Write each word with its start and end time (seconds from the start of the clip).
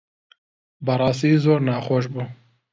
بەڕاستی 0.85 1.41
زۆر 1.43 1.59
ناخۆش 1.67 2.05
بوو. 2.13 2.23